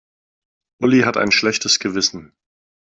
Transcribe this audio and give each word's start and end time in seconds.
Uli 0.79 1.01
hat 1.01 1.17
ein 1.17 1.31
schlechtes 1.31 1.77
Gewissen. 1.77 2.33